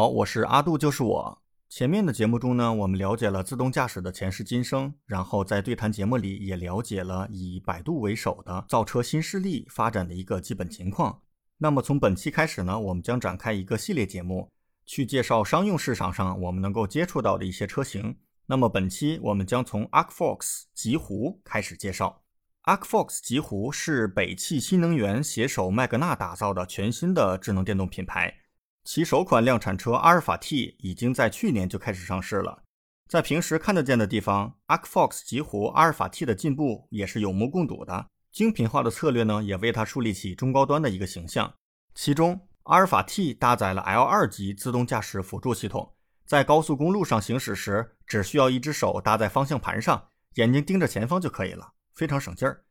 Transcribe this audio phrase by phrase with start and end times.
[0.00, 1.42] 好，我是阿杜，就是我。
[1.68, 11.20] 前面的节目中呢，我们了解了自动驾驶的前世今生，然后在对谈节目里也了解了以百度为首的造车新势力发展的一个基本情况。
[11.58, 14.50] 那么从本期开始呢，我们将展开一个系列节目，
[14.86, 18.16] 去介绍商用市场上我们能够接触到的一些车型。
[18.46, 22.22] 那么本期我们将从 Arcfox 极狐开始介绍。
[22.62, 28.34] Arcfox 极狐是北汽新能源携手麦格纳打造的全新的智能电动品牌。
[28.84, 32.62] 其首款量产车阿尔法 T 已经在去年就开始上市了，
[33.08, 38.08] 在平时看得见的地方，Arcfox 极狐阿尔法 T 的进步也是有目共睹的。
[38.32, 41.52] 精品化的策略呢，也为它树立起中高端的一个形象。
[41.94, 45.92] 其中，阿尔法 T 搭载了 L2 级自动驾驶辅助系统，
[46.24, 52.64] 在高速公路上行驶时，只需要一只手搭在方向盘上，眼睛盯着前方就可以了，非常省劲儿。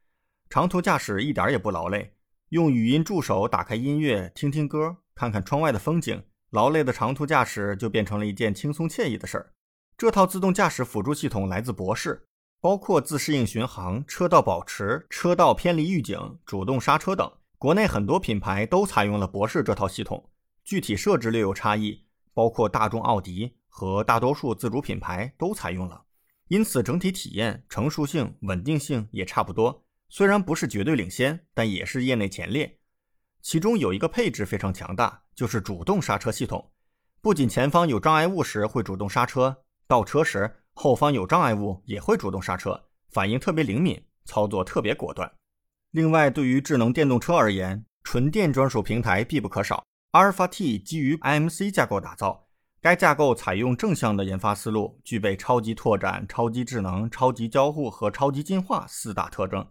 [0.50, 2.16] 长途驾驶一点也不劳累，
[2.50, 4.98] 用语音助手打开音乐，听听歌。
[5.20, 9.52] 看看窗外的风景，劳累的长途驾驶就变成了一件轻松惬意的事儿。
[9.98, 12.26] 这套自动驾驶辅助系统来自博世，
[12.62, 17.30] 包括自适应巡航、车道保持、车道偏离预警、主动刹车等。
[17.58, 20.30] 国内很多品牌都采用了博世这套系统，
[20.64, 26.02] 具体设置略有差异，包括大众奥迪和大多数自主品牌都采用了。
[26.48, 29.84] 因此，整体体验、成熟性、稳定性也差不多。
[30.08, 32.79] 虽然不是绝对领先，但也是业内前列。
[33.42, 36.72] 其中有一个配置非常强大，就是主动刹车系统。
[37.22, 39.56] 不仅前方有障碍物时会主动刹车，
[39.88, 45.32] 倒车时后方有障碍物也会主动刹车，反应特别灵敏，操作特别果断。
[45.92, 49.84] 另外，对于智能电动车而言，纯电专属平台必不可少。
[50.12, 52.48] 阿尔法 T 基于 IMC 架构打造，
[52.82, 59.68] 该架构采用正向的研发思路，具备超级拓展、超级智能、超级交互和超级进化四大特征，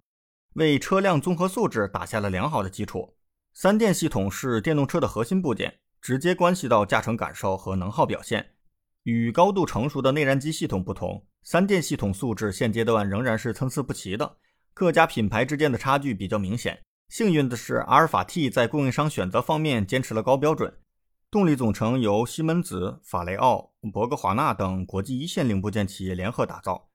[0.54, 3.16] 为车辆综合素质打下了良好的基础。
[3.60, 8.50] 三电系统是电动车的核心部件，直接关系到驾乘感受和能耗表现。
[9.02, 14.36] 与高度成熟的内燃机系统不同，三电系统素质现阶段仍然是参差不齐的，
[14.72, 16.80] 各家品牌之间的差距比较明显。
[17.08, 20.72] 幸运的是，阿尔法 T 在供应商选择方面坚持了高标准，
[21.28, 26.88] 动力总成由西门子、法雷奥、博格华纳等国际一线零部件企业联合打造。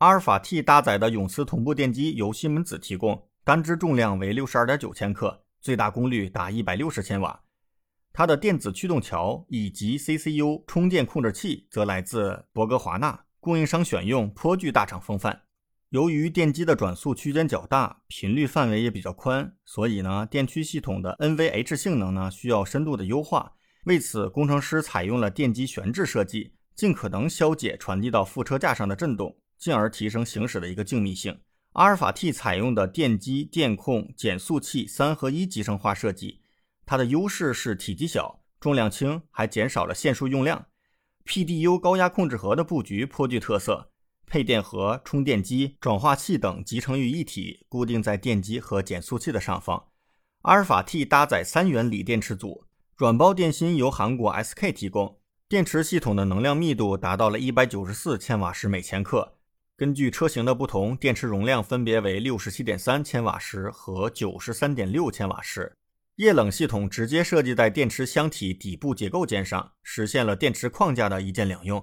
[0.00, 5.44] 阿尔法 T 搭载的永磁同步电机由西门子提供，单支重量为六十二点九千克。
[5.60, 7.42] 最大功率达一百六十千瓦，
[8.12, 15.42] 它的电子驱动桥以及 CCU 充电控制器则来自博格华纳，供应商选用，颇具大厂风范。
[15.90, 23.52] 由于电机的转速区间较大，频率范围也比较宽，所以呢，电驱系统的 NVH 性能呢需要深度的优化。
[23.84, 31.36] 为此，工程师采用了电机悬置设计，尽可能消解传递到副车架上的振动，进而提升行驶的一个静谧性。
[31.74, 36.40] 阿尔法 T 采用的电机、电控、减速器三合一集成化设计，
[36.84, 40.66] 它的优势是体积小、重量轻，还减少了线束用量。
[41.24, 43.92] PDU 高压控制盒的布局颇具特色，
[44.26, 49.84] 配电盒、充电机、转化器等集成于一体，固定在电机和减速器的上方。
[50.42, 52.64] 阿尔法 T 搭载三元锂电池组，
[52.96, 59.36] 软包电芯由韩国 SK 提供，电池系统的能量密度达到了一百九十四千瓦时每千克。
[59.80, 65.74] 根据车型的不同，电池容量分别为六十七点三千瓦时和九十三点六千瓦时。
[66.16, 71.82] 液冷系统直接设计在电池箱体底部结构件上，实现了电池框架的一键两用。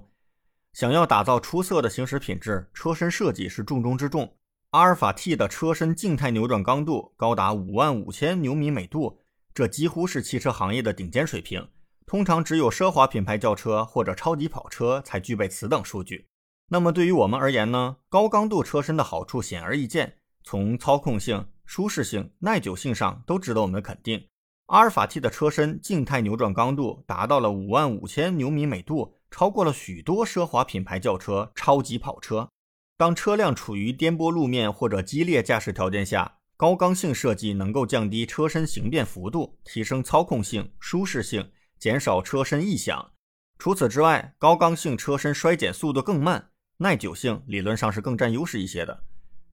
[0.74, 4.32] 想要打造出色的行驶品质，车身设计是重中之重。
[4.70, 9.18] 阿尔法 T 的车身静态扭转刚度高达五万五千牛米每度，
[9.56, 11.68] 这几乎是汽车行业的顶尖水平。
[12.06, 16.28] 通常只有奢华品牌轿车或者超级跑车才具备此等数据。
[16.70, 17.98] 那么对于我们而言呢？
[18.10, 24.28] 高刚度车身的好处显而易见，从操控性、舒适性、耐久性上都值得我们肯定。
[24.66, 32.50] 阿尔法 T 的车身静态扭转刚度达到了五万五千牛米每度，超过了许多奢华品牌轿车、超级跑车。
[32.98, 41.50] 当车辆处于颠簸路面或者激烈驾驶条件下，高刚性设计能够降低车身形变幅度，提升操控性、舒适性，
[41.80, 43.12] 减少车身异响。
[43.58, 46.50] 除此之外，高刚性车身衰减速度更慢。
[46.80, 49.04] 耐久性理论上是更占优势一些的。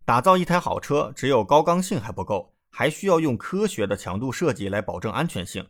[0.04, 5.66] 打造一台好车，只有高刚性还不够，还需要用科学的强度设计来保证安全性。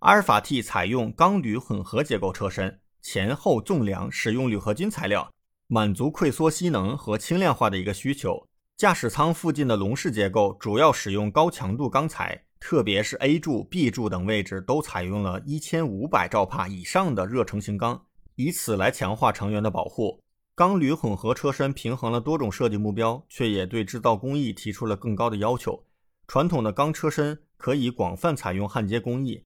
[0.00, 5.30] 阿尔法 T 采用钢铝混合结构车身，前后纵梁使用铝合金材料，
[5.68, 8.46] 满足溃缩吸能和轻量化的一个需求。
[8.76, 18.04] 驾驶舱附近的笼式结构主要使用高强度钢材，特别是 A 柱、B 柱等位置都采用了一千五百兆帕以上的热成型钢，
[18.36, 20.20] 以此来强化成员的保护。
[20.60, 25.86] 钢铝混合车身平衡了多种设计目标，却也对制造工艺提出了更高的要求。
[26.28, 29.42] 传统的钢车身可以广泛采用焊接工艺，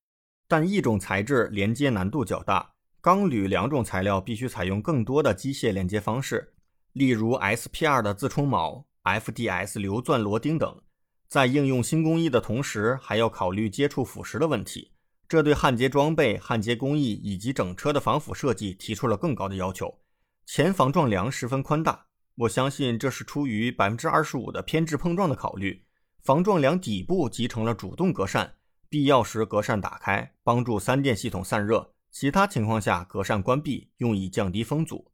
[0.48, 2.68] 但一种材质连接难度较大，
[3.00, 6.52] 钢铝两种材料必须采用更多的机械连接方式，
[6.94, 10.82] 例如 SPR 的自冲铆、FDS 流钻螺钉等。
[11.28, 14.90] 在应用新工艺的同时，还要考虑接触腐蚀的问题，
[15.28, 19.96] 这对焊接装备、焊接工艺以及整车的防腐设计提出了更高的要求。
[20.46, 25.84] 前防撞梁十分宽大，我相信这是出于百分之二十五的偏置碰撞的考虑。
[26.22, 28.50] 防撞梁底部集成了主动格栅，
[28.88, 31.94] 必要时格栅打开，帮助三电系统散热。
[32.10, 35.10] 其他情况下，格栅关闭，用以降低风阻。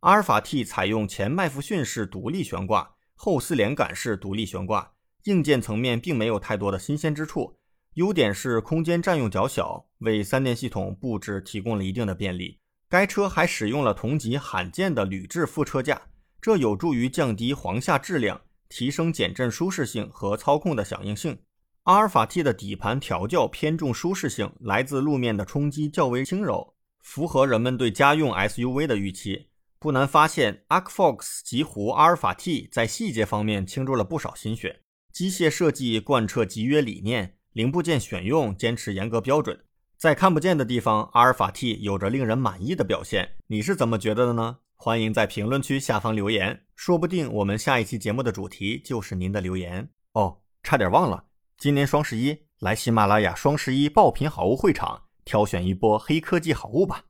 [0.00, 4.92] 阿尔法 T 采用前麦弗逊式独立悬挂，后四连杆式独立悬挂，
[5.24, 7.58] 硬件层面并没有太多的新鲜之处。
[7.94, 12.60] 优点是空间占用较小，为三电系统布置提供了一定的便利。
[12.88, 16.02] 该车还使用了同级罕见的铝制副车架，
[16.40, 21.38] 这有助于降低簧下质量，提升减震舒适性和操控的响应性。
[21.84, 29.48] 阿尔法 T 的底盘调教偏重舒适性，来自路面的冲击较为轻柔，符合人们对家用 SUV 的预期。
[29.78, 34.80] 不难发现，Arcfox 极狐阿尔法 T 在细节方面倾注了不少心血，
[35.12, 39.60] 机械设计贯彻集约理念，零部件选用坚持严格标准，
[40.04, 43.26] 在看不见的地方，阿尔法 T 有着令人满意的表现。
[43.46, 44.58] 你是怎么觉得的呢？
[44.76, 50.36] 欢迎在评论区下方留言，说不定我们下一期节目的主题就是您的留言哦。
[50.62, 51.24] 差点忘了。
[51.56, 57.02] 今年双十一，来喜马拉雅双十一爆品好物会场，挑选一波黑科技好物吧！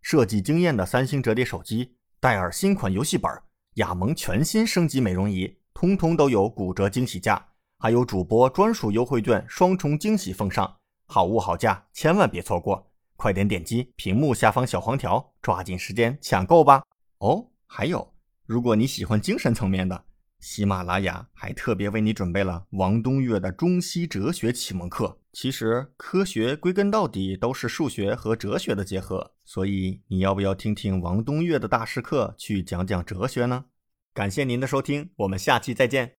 [0.00, 3.30] 设计惊艳的三星折叠手机，戴尔新款游戏本，
[3.74, 7.46] 雅萌全新升级美容仪，通通都有骨折惊喜价，
[7.78, 10.78] 还有主播专属优惠券，双重惊喜奉上，
[11.12, 12.90] 好物好价，千万别错过！
[13.16, 16.82] 快点点击屏幕下方小黄条，抓紧时间抢购吧！
[17.18, 18.14] 哦，还有，
[18.46, 20.04] 如果你喜欢精神层面的。
[20.40, 25.18] 喜马拉雅还特别为你准备了王东岳的中西哲学启蒙课。
[25.34, 33.66] 其实科学归根到底都是数学和哲学的结合，所以你要不要听听王东岳的大师课，去讲讲哲学呢？
[34.14, 36.10] 感谢您的收听，我们下期再见。